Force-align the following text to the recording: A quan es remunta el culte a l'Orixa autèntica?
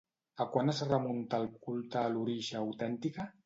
A 0.45 0.47
quan 0.55 0.73
es 0.73 0.79
remunta 0.93 1.41
el 1.43 1.47
culte 1.69 2.03
a 2.05 2.09
l'Orixa 2.17 2.67
autèntica? 2.67 3.33